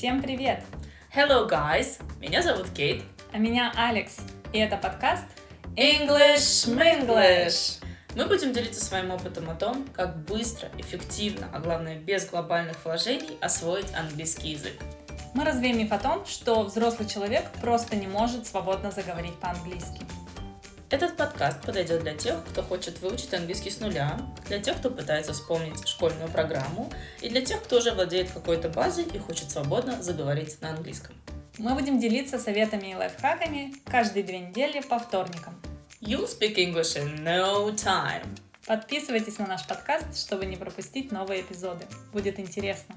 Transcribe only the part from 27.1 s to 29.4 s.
и для тех, кто уже владеет какой-то базой и